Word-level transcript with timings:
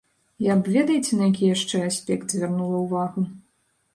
Я 0.45 0.53
б 0.61 0.71
ведаеце, 0.75 1.11
на 1.19 1.27
які 1.31 1.43
яшчэ 1.51 1.77
аспект 1.89 2.27
звярнула 2.37 2.77
ўвагу. 2.87 3.21